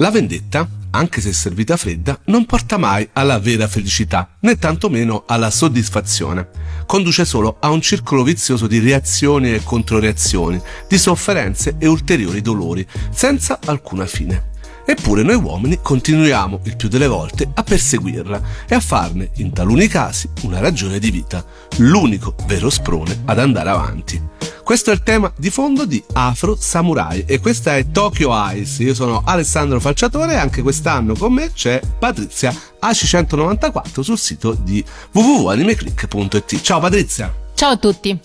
[0.00, 5.50] La vendetta, anche se servita fredda, non porta mai alla vera felicità, né tantomeno alla
[5.50, 6.50] soddisfazione.
[6.86, 12.86] Conduce solo a un circolo vizioso di reazioni e controreazioni, di sofferenze e ulteriori dolori,
[13.10, 14.50] senza alcuna fine.
[14.90, 19.86] Eppure noi uomini continuiamo il più delle volte a perseguirla e a farne, in taluni
[19.86, 21.44] casi, una ragione di vita,
[21.76, 24.18] l'unico vero sprone ad andare avanti.
[24.64, 28.82] Questo è il tema di fondo di Afro Samurai e questa è Tokyo Ice.
[28.82, 32.50] Io sono Alessandro Falciatore e anche quest'anno con me c'è Patrizia
[32.80, 36.62] AC194 sul sito di www.animeclick.it.
[36.62, 37.30] Ciao Patrizia!
[37.52, 38.18] Ciao a tutti!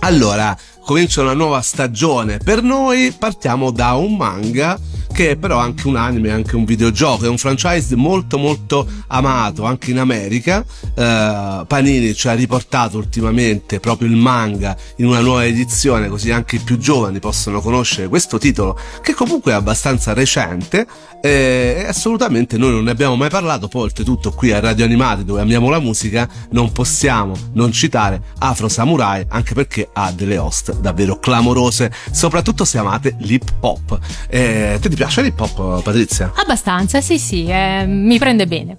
[0.00, 2.38] Allora, comincia una nuova stagione.
[2.38, 4.76] Per noi partiamo da un manga
[5.12, 9.64] che è però anche un anime, anche un videogioco, è un franchise molto molto amato
[9.64, 10.64] anche in America.
[10.94, 16.56] Uh, Panini ci ha riportato ultimamente proprio il manga in una nuova edizione, così anche
[16.56, 20.86] i più giovani possono conoscere questo titolo che comunque è abbastanza recente
[21.20, 25.40] e assolutamente noi non ne abbiamo mai parlato, poi oltretutto qui a Radio Animati dove
[25.40, 31.18] amiamo la musica non possiamo non citare Afro Samurai anche perché ha delle host davvero
[31.18, 33.98] clamorose, soprattutto se amate l'hip hop.
[34.28, 36.32] Eh, ti piace l'hip hop Patrizia?
[36.36, 38.76] Abbastanza, sì sì, eh, mi prende bene.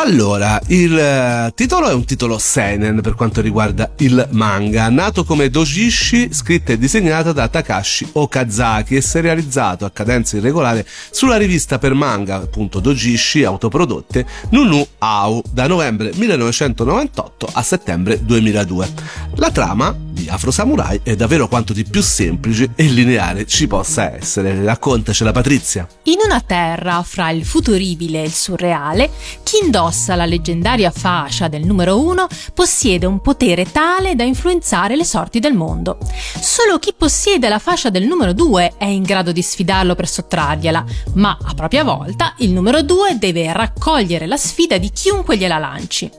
[0.00, 5.50] Allora, il eh, titolo è un titolo seinen per quanto riguarda il manga, nato come
[5.50, 11.94] Dojishi, scritta e disegnata da Takashi Okazaki e serializzato a cadenza irregolare sulla rivista per
[11.94, 18.88] manga, appunto Dojishi, autoprodotte, Nunu Au, da novembre 1998 a settembre 2002.
[19.34, 24.14] La trama di Afro Samurai è davvero quanto di più semplice e lineare ci possa
[24.14, 24.64] essere.
[24.64, 25.88] Raccontacela Patrizia.
[26.04, 29.10] In una terra fra il futuribile e il surreale,
[29.42, 35.04] chi indossa la leggendaria fascia del numero 1 possiede un potere tale da influenzare le
[35.04, 35.96] sorti del mondo.
[36.38, 40.84] Solo chi possiede la fascia del numero 2 è in grado di sfidarlo per sottrargliela,
[41.14, 46.10] ma a propria volta il numero 2 deve raccogliere la sfida di chiunque gliela lanci.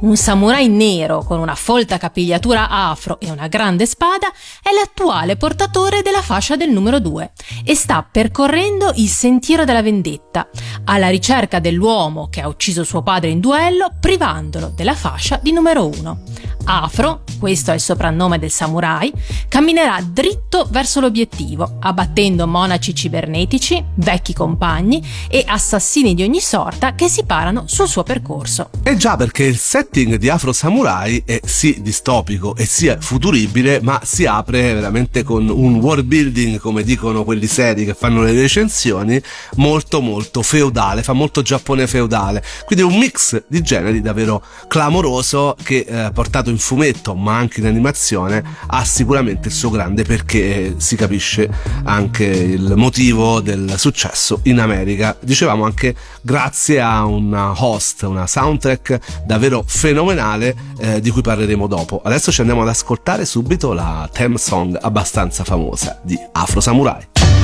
[0.00, 4.28] Un samurai nero con una folta capigliatura afro e una grande spada
[4.62, 7.32] è l'attuale portatore della fascia del numero 2
[7.64, 10.48] e sta percorrendo il sentiero della vendetta,
[10.90, 15.86] alla ricerca dell'uomo che ha ucciso suo padre in duello, privandolo della fascia di numero
[15.86, 16.20] 1.
[16.70, 19.10] Afro, questo è il soprannome del samurai,
[19.48, 27.08] camminerà dritto verso l'obiettivo, abbattendo monaci cibernetici, vecchi compagni e assassini di ogni sorta che
[27.08, 28.68] si parano sul suo percorso.
[28.82, 34.00] E già perché il setting di Afro Samurai è sì distopico e sia futuribile, ma
[34.04, 39.18] si apre veramente con un world building, come dicono quelli seri che fanno le recensioni,
[39.54, 42.44] molto molto feudale, fa molto Giappone feudale.
[42.66, 47.66] Quindi un mix di generi davvero clamoroso che eh, portato in fumetto ma anche in
[47.66, 51.48] animazione ha sicuramente il suo grande perché si capisce
[51.84, 55.16] anche il motivo del successo in America.
[55.20, 62.00] Dicevamo anche grazie a una host, una soundtrack davvero fenomenale eh, di cui parleremo dopo.
[62.02, 67.37] Adesso ci andiamo ad ascoltare subito la theme song abbastanza famosa di Afro Samurai.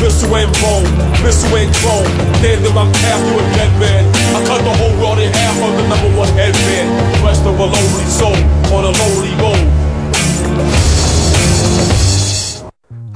[0.00, 0.88] Missile and bone,
[1.22, 2.04] missile and chrome.
[2.40, 4.04] Dead that I'm to a dead man.
[4.34, 6.88] I cut the whole world in half of the number one headband.
[7.24, 8.36] Rest of a lonely soul
[8.72, 9.66] on a lonely road.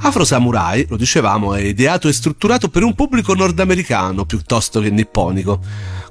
[0.05, 5.59] Afro Samurai, lo dicevamo, è ideato e strutturato per un pubblico nordamericano piuttosto che nipponico.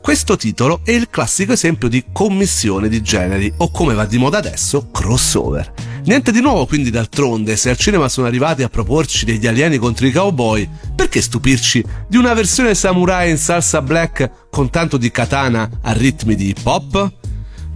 [0.01, 4.39] Questo titolo è il classico esempio di commissione di generi, o come va di moda
[4.39, 5.82] adesso, crossover.
[6.05, 10.05] Niente di nuovo quindi d'altronde, se al cinema sono arrivati a proporci degli alieni contro
[10.05, 15.71] i cowboy, perché stupirci di una versione samurai in salsa black con tanto di katana
[15.81, 17.13] a ritmi di hip hop?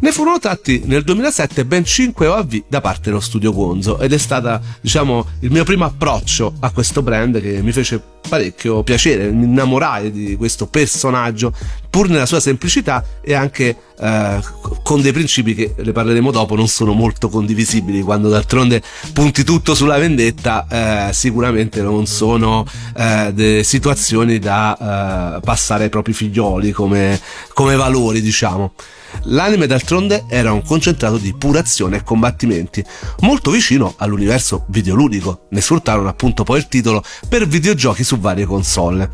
[0.01, 4.19] Ne furono tratti nel 2007 ben 5 OAV da parte dello studio Gonzo ed è
[4.19, 9.45] stata, diciamo, il mio primo approccio a questo brand che mi fece parecchio piacere, mi
[9.45, 11.53] innamorai di questo personaggio
[11.97, 14.41] pur nella sua semplicità e anche eh,
[14.83, 18.83] con dei principi che le parleremo dopo non sono molto condivisibili quando d'altronde
[19.15, 26.13] punti tutto sulla vendetta eh, sicuramente non sono eh, situazioni da eh, passare ai propri
[26.13, 27.19] figlioli come,
[27.55, 28.75] come valori diciamo.
[29.25, 32.85] L'anime d'altronde era un concentrato di pura azione e combattimenti,
[33.21, 39.09] molto vicino all'universo videoludico, ne sfruttarono appunto poi il titolo per videogiochi su varie console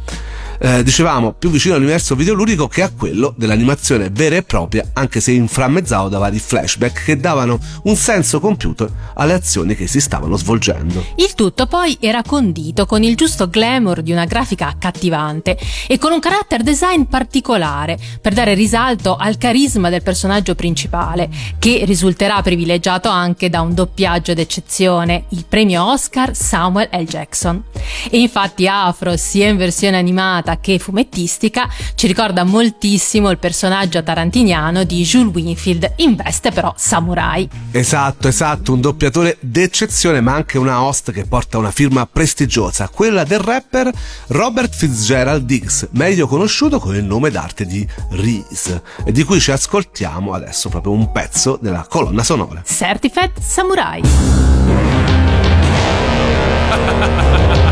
[0.62, 5.32] eh, dicevamo più vicino all'universo videoludico che a quello dell'animazione vera e propria, anche se
[5.32, 11.04] inframmezzato da vari flashback che davano un senso compiuto alle azioni che si stavano svolgendo.
[11.16, 16.12] Il tutto poi era condito con il giusto glamour di una grafica accattivante e con
[16.12, 23.08] un character design particolare per dare risalto al carisma del personaggio principale, che risulterà privilegiato
[23.08, 27.02] anche da un doppiaggio d'eccezione, il premio Oscar Samuel L.
[27.02, 27.64] Jackson.
[28.08, 34.02] E infatti Afro, sia in versione animata narrativa che fumettistica ci ricorda moltissimo il personaggio
[34.02, 37.48] tarantiniano di Jules Winfield, in veste però samurai.
[37.70, 43.24] Esatto, esatto, un doppiatore d'eccezione ma anche una host che porta una firma prestigiosa, quella
[43.24, 43.90] del rapper
[44.28, 49.50] Robert Fitzgerald Diggs, meglio conosciuto con il nome d'arte di Reese, e di cui ci
[49.50, 52.62] ascoltiamo adesso proprio un pezzo della colonna sonora.
[52.64, 54.02] Certified Samurai.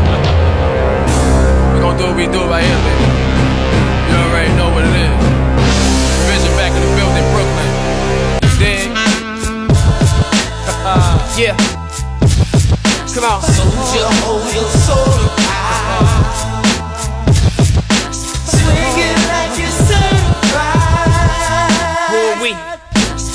[1.91, 3.05] gonna do what we do right here, baby.
[4.07, 5.11] You already know what it is.
[6.27, 7.69] Vision back in the building, Brooklyn.
[8.43, 8.87] You dig?
[11.41, 11.55] yeah.
[13.13, 13.41] Come on.
[13.41, 15.50] Soldier, hold your soul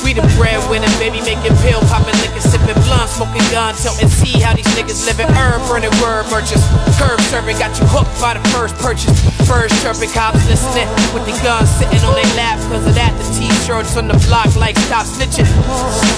[0.06, 4.54] We the breadwinner, baby, making pill, popping liquor, sipping blunt, smoking gun, and see how
[4.54, 5.26] these niggas living.
[5.34, 6.62] Earn, burning word merchants,
[6.94, 9.10] curb serving, got you hooked by the first purchase.
[9.50, 12.54] First chirping cops listening with the guns sitting on their lap.
[12.70, 15.50] Cause of that, the t-shirts on the block like stop snitching.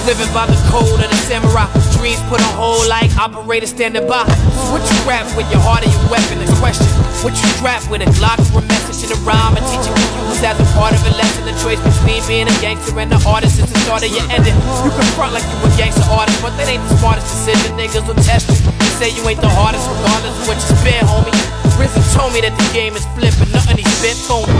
[0.05, 1.65] Living by the code of the samurai,
[1.97, 4.21] dreams put on hold like operators standing by.
[4.69, 6.85] What you rap with your heart or your weapon is question.
[7.25, 10.29] What you strap with a Glock or a message in a rhyme, a teaching you
[10.29, 11.49] use as a part of a lesson.
[11.49, 14.55] The choice between being a gangster and an artist is the start of your ending.
[14.83, 17.77] You can front like you a gangster artist, but that ain't the smartest decision.
[17.79, 18.55] Niggas will test you.
[18.79, 21.31] They say you ain't the hardest, regardless of what you spit, homie.
[21.79, 24.51] Rizzo told me that the game is flipping, nothing he spit phony.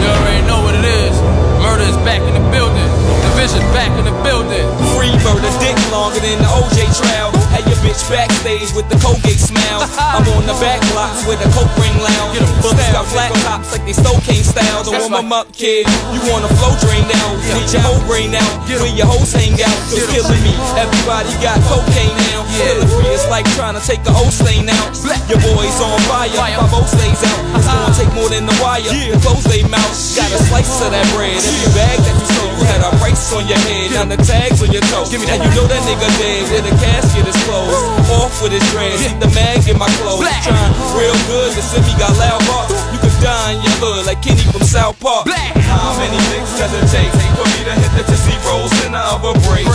[0.00, 0.65] you already know
[1.86, 1.94] what it is.
[1.94, 2.90] Murder is back in the building.
[3.30, 4.66] Division's back in the building.
[4.96, 7.30] Free murder, dick longer than the OJ trial.
[7.52, 9.84] Had your bitch backstage with the Colgate smile.
[9.98, 12.40] I'm on the back blocks with a coke ring lounge.
[12.62, 14.82] Books got flat tops like they Stocaine style.
[14.84, 15.86] To warm them up, kid.
[16.10, 17.28] You want a flow drain now?
[17.54, 18.52] Need your whole brain out.
[18.66, 19.78] Where your hoes hang out.
[19.92, 20.54] Cause killing me.
[20.74, 22.46] Everybody got cocaine now.
[22.56, 24.90] Killing free, it's like trying to take a O stain out.
[25.28, 26.32] Your boys on fire.
[26.32, 27.40] My boat stays out.
[27.56, 27.98] It's gonna uh-huh.
[28.00, 28.88] take more than the wire.
[29.20, 29.92] Close they mouth.
[30.16, 31.36] Got a slice of that bread.
[31.36, 32.90] Every bag that you sold, you had a
[33.36, 33.92] on your head.
[33.92, 35.04] Now the tags on your toe.
[35.12, 37.74] And you know that nigga dead where the casket is closed.
[38.16, 39.04] Off with his dreads.
[39.20, 40.24] The mag in my clothes.
[40.40, 41.52] Trying real good.
[41.52, 42.72] The semi got loud barks.
[42.92, 45.28] You could die in your hood like Kenny from South Park.
[45.68, 49.02] How many licks does it take for me to hit the Tootsie Rolls in the
[49.02, 49.68] other break?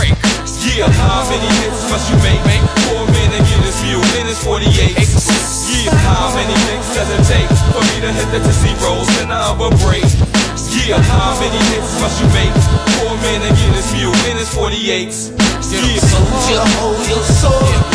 [0.62, 2.40] Yeah, how many hits must you make?
[2.88, 4.64] Four men to get this view in his 48.
[4.72, 9.28] Yeah, how many licks does it take for me to hit the Tootsie Rolls in
[9.28, 10.06] the other break?
[10.72, 11.61] Yeah, how many
[12.20, 12.54] you make.
[12.98, 15.06] Four men and get as few minutes, 48.
[15.72, 16.18] Yeah, so
[16.80, 17.91] hold your soul.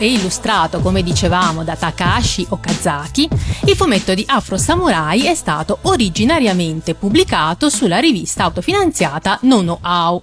[0.00, 3.28] E illustrato, come dicevamo, da Takashi Okazaki,
[3.66, 10.22] il fumetto di Afro Samurai è stato originariamente pubblicato sulla rivista autofinanziata Nono Ao.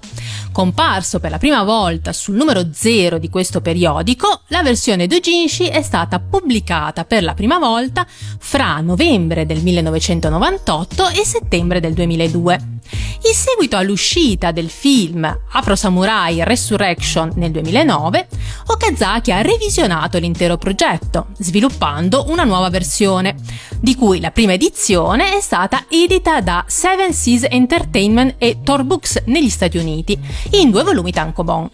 [0.51, 5.83] Comparso per la prima volta sul numero 0 di questo periodico, la versione doujinshi è
[5.83, 12.76] stata pubblicata per la prima volta fra novembre del 1998 e settembre del 2002.
[13.23, 18.27] In seguito all'uscita del film Afro Samurai Resurrection nel 2009,
[18.67, 23.35] Okazaki ha revisionato l'intero progetto, sviluppando una nuova versione,
[23.79, 29.23] di cui la prima edizione è stata edita da Seven Seas Entertainment e Tor Books
[29.25, 30.17] negli Stati Uniti,
[30.51, 31.69] in due volumi tankobon.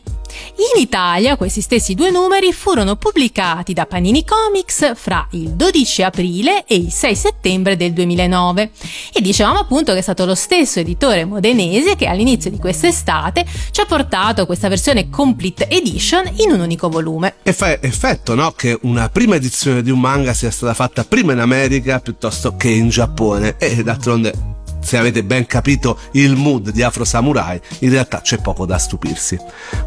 [0.76, 6.66] In Italia questi stessi due numeri furono pubblicati da Panini Comics fra il 12 aprile
[6.66, 8.72] e il 6 settembre del 2009
[9.14, 13.82] e dicevamo appunto che è stato lo stesso editore modenese che all'inizio di quest'estate ci
[13.82, 17.36] ha portato questa versione complete edition in un unico volume.
[17.44, 18.52] E fa effetto, no?
[18.52, 22.70] Che una prima edizione di un manga sia stata fatta prima in America piuttosto che
[22.70, 24.53] in Giappone e d'altronde
[24.84, 29.38] se avete ben capito il mood di Afro Samurai, in realtà c'è poco da stupirsi.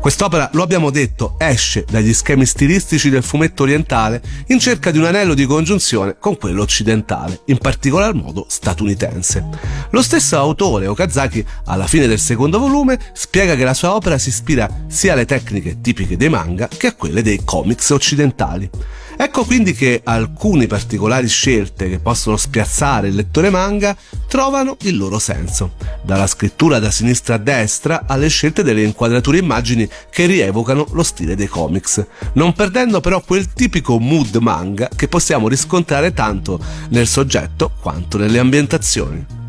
[0.00, 5.05] Quest'opera, lo abbiamo detto, esce dagli schemi stilistici del fumetto orientale in cerca di un
[5.05, 9.45] anello di congiunzione con quello occidentale, in particolar modo statunitense.
[9.91, 14.31] Lo stesso autore, Okazaki, alla fine del secondo volume, spiega che la sua opera si
[14.31, 18.69] ispira sia alle tecniche tipiche dei manga che a quelle dei comics occidentali.
[19.18, 23.96] Ecco quindi che alcune particolari scelte che possono spiazzare il lettore manga
[24.28, 29.88] trovano il loro senso, dalla scrittura da sinistra a destra alle scelte delle inquadrature immagini
[30.11, 32.04] che rievocano lo stile dei comics,
[32.35, 38.38] non perdendo però quel tipico mood manga che possiamo riscontrare tanto nel soggetto quanto nelle
[38.38, 39.46] ambientazioni.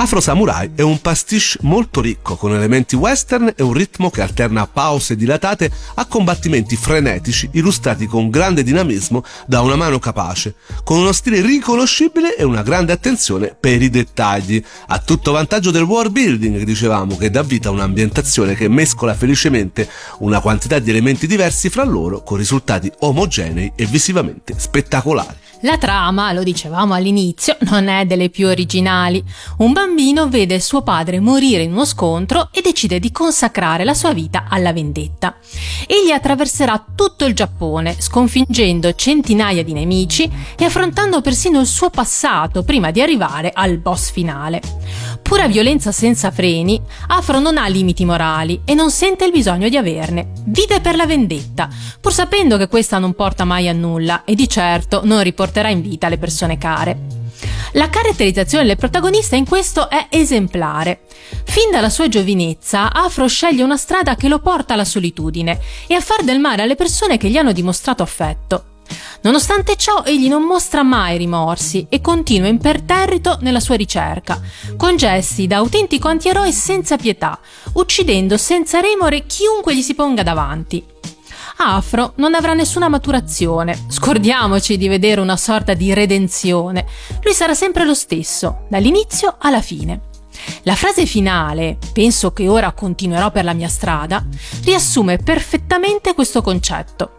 [0.00, 4.66] Afro Samurai è un pastiche molto ricco con elementi western e un ritmo che alterna
[4.66, 10.54] pause dilatate a combattimenti frenetici illustrati con grande dinamismo da una mano capace,
[10.84, 15.82] con uno stile riconoscibile e una grande attenzione per i dettagli, a tutto vantaggio del
[15.82, 19.86] world building, dicevamo, che dà vita a un'ambientazione che mescola felicemente
[20.20, 25.49] una quantità di elementi diversi fra loro con risultati omogenei e visivamente spettacolari.
[25.62, 29.22] La trama, lo dicevamo all'inizio, non è delle più originali.
[29.58, 34.14] Un bambino vede suo padre morire in uno scontro e decide di consacrare la sua
[34.14, 35.36] vita alla vendetta.
[35.86, 42.62] Egli attraverserà tutto il Giappone, sconfiggendo centinaia di nemici e affrontando persino il suo passato
[42.62, 44.79] prima di arrivare al boss finale.
[45.30, 49.76] Pura violenza senza freni, Afro non ha limiti morali e non sente il bisogno di
[49.76, 50.32] averne.
[50.46, 51.68] Vive per la vendetta,
[52.00, 55.82] pur sapendo che questa non porta mai a nulla e di certo non riporterà in
[55.82, 56.98] vita le persone care.
[57.74, 61.02] La caratterizzazione del protagonista in questo è esemplare.
[61.44, 66.00] Fin dalla sua giovinezza, Afro sceglie una strada che lo porta alla solitudine e a
[66.00, 68.69] far del male alle persone che gli hanno dimostrato affetto.
[69.22, 74.40] Nonostante ciò, egli non mostra mai rimorsi e continua imperterrito nella sua ricerca,
[74.76, 77.38] con gesti da autentico antieroe senza pietà,
[77.74, 80.84] uccidendo senza remore chiunque gli si ponga davanti.
[81.62, 86.86] Afro non avrà nessuna maturazione, scordiamoci di vedere una sorta di redenzione,
[87.22, 90.08] lui sarà sempre lo stesso, dall'inizio alla fine.
[90.62, 94.24] La frase finale, penso che ora continuerò per la mia strada,
[94.64, 97.18] riassume perfettamente questo concetto.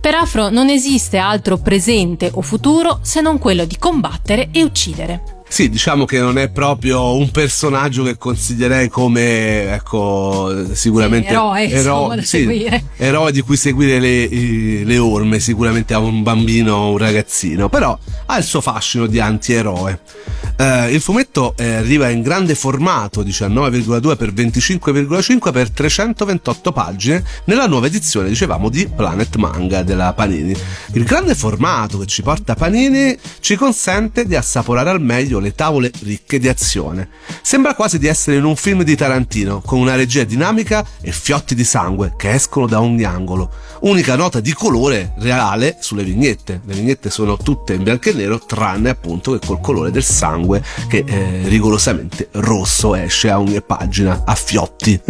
[0.00, 5.41] Per Afro non esiste altro presente o futuro se non quello di combattere e uccidere.
[5.52, 11.68] Sì, diciamo che non è proprio un personaggio che consiglierei come, ecco, sicuramente sì, eroe,
[11.68, 16.96] ero, sì, eroe di cui seguire le, le, orme, sicuramente a un bambino o un
[16.96, 20.00] ragazzino, però ha il suo fascino di antieroe.
[20.56, 27.66] Eh, il fumetto eh, arriva in grande formato, 19,2 x 25,5 per 328 pagine, nella
[27.66, 30.56] nuova edizione, dicevamo, di Planet Manga della Panini.
[30.94, 35.90] Il grande formato che ci porta Panini ci consente di assaporare al meglio le tavole
[36.02, 37.08] ricche di azione.
[37.42, 41.54] Sembra quasi di essere in un film di Tarantino, con una regia dinamica e fiotti
[41.54, 43.50] di sangue che escono da ogni angolo.
[43.80, 46.60] Unica nota di colore reale sulle vignette.
[46.64, 50.62] Le vignette sono tutte in bianco e nero, tranne appunto che col colore del sangue
[50.88, 55.00] che eh, rigorosamente rosso esce a ogni pagina, a fiotti.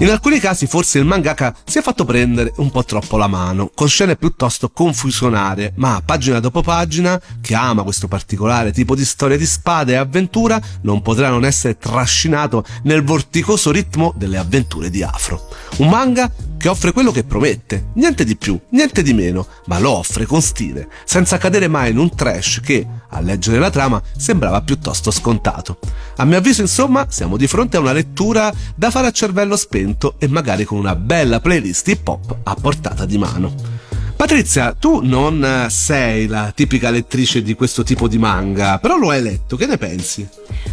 [0.00, 3.68] In alcuni casi forse il mangaka si è fatto prendere un po' troppo la mano,
[3.74, 9.36] con scene piuttosto confusionarie, ma pagina dopo pagina, che ama questo particolare tipo di storia
[9.36, 15.02] di spade e avventura, non potrà non essere trascinato nel vorticoso ritmo delle avventure di
[15.02, 15.48] Afro.
[15.78, 19.90] Un manga che offre quello che promette, niente di più, niente di meno, ma lo
[19.90, 24.60] offre con stile, senza cadere mai in un trash che, a leggere la trama, sembrava
[24.62, 25.78] piuttosto scontato.
[26.16, 30.14] A mio avviso, insomma, siamo di fronte a una lettura da fare a cervello spento
[30.18, 33.77] e magari con una bella playlist hip hop a portata di mano.
[34.18, 39.22] Patrizia, tu non sei la tipica lettrice di questo tipo di manga, però lo hai
[39.22, 40.28] letto, che ne pensi?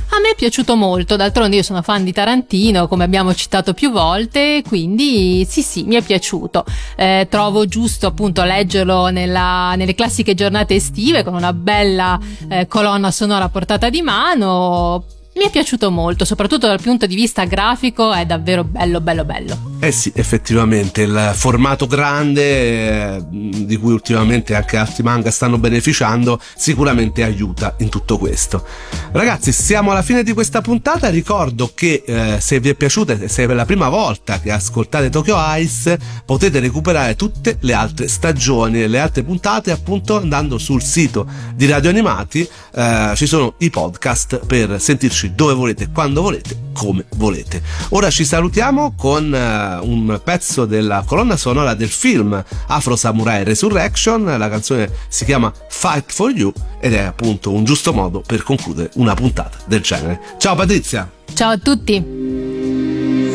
[0.10, 3.92] A me è piaciuto molto, d'altronde io sono fan di Tarantino, come abbiamo citato più
[3.92, 6.66] volte, quindi sì sì, mi è piaciuto.
[6.98, 13.12] Eh, trovo giusto appunto leggerlo nella, nelle classiche giornate estive con una bella eh, colonna
[13.12, 15.06] sonora portata di mano
[15.38, 19.74] Mi è piaciuto molto, soprattutto dal punto di vista grafico, è davvero bello, bello, bello.
[19.82, 26.40] Eh sì, effettivamente il formato grande eh, di cui ultimamente anche altri manga stanno beneficiando
[26.56, 28.66] sicuramente aiuta in tutto questo.
[29.12, 33.28] Ragazzi, siamo alla fine di questa puntata, ricordo che eh, se vi è piaciuta e
[33.28, 38.08] se è per la prima volta che ascoltate Tokyo Ice potete recuperare tutte le altre
[38.08, 43.56] stagioni e le altre puntate appunto andando sul sito di Radio Animati, eh, ci sono
[43.58, 47.62] i podcast per sentirci dove volete, quando volete, come volete.
[47.90, 54.24] Ora ci salutiamo con eh, un pezzo della colonna sonora del film Afro Samurai Resurrection,
[54.24, 58.92] la canzone si chiama Fight for You ed è appunto un giusto modo per concludere
[58.96, 60.20] una puntata del genere.
[60.38, 61.10] Ciao Patrizia!
[61.34, 61.96] Ciao a tutti!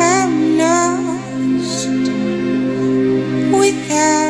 [0.00, 1.88] I'm lost
[3.50, 4.29] without